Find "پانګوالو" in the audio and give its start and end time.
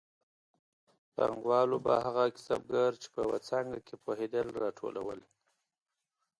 1.15-1.77